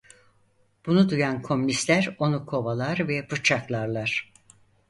[0.85, 4.31] Bunu duyan komünistler onu kovalar ve bıçaklarlar.